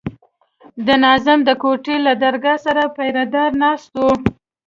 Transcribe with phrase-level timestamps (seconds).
[0.85, 4.11] د ناظم د کوټې له درګاه سره پيره دار ناست وي.